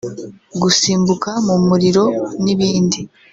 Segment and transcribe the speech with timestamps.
[0.61, 2.03] gusimbuka mu muriro
[2.43, 2.99] n’ibindi